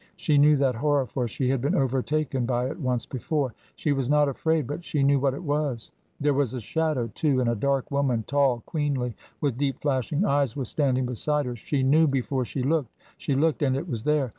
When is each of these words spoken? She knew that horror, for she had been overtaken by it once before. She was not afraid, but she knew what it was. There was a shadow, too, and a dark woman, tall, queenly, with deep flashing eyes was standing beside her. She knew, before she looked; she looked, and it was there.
She 0.15 0.39
knew 0.39 0.57
that 0.57 0.73
horror, 0.73 1.05
for 1.05 1.27
she 1.27 1.49
had 1.49 1.61
been 1.61 1.75
overtaken 1.75 2.47
by 2.47 2.67
it 2.71 2.79
once 2.79 3.05
before. 3.05 3.53
She 3.75 3.91
was 3.91 4.09
not 4.09 4.27
afraid, 4.27 4.65
but 4.65 4.83
she 4.83 5.03
knew 5.03 5.19
what 5.19 5.35
it 5.35 5.43
was. 5.43 5.91
There 6.19 6.33
was 6.33 6.55
a 6.55 6.59
shadow, 6.59 7.11
too, 7.13 7.39
and 7.39 7.47
a 7.47 7.53
dark 7.53 7.91
woman, 7.91 8.23
tall, 8.25 8.63
queenly, 8.65 9.13
with 9.41 9.59
deep 9.59 9.79
flashing 9.79 10.25
eyes 10.25 10.55
was 10.55 10.69
standing 10.69 11.05
beside 11.05 11.45
her. 11.45 11.55
She 11.55 11.83
knew, 11.83 12.07
before 12.07 12.45
she 12.45 12.63
looked; 12.63 12.89
she 13.19 13.35
looked, 13.35 13.61
and 13.61 13.77
it 13.77 13.87
was 13.87 14.01
there. 14.03 14.29